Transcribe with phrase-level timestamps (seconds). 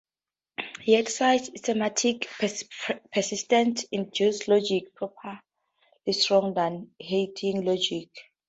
[0.83, 2.25] Yet such semantics
[3.11, 5.39] persistently induce logics properly
[6.09, 8.09] stronger than Heyting's logic.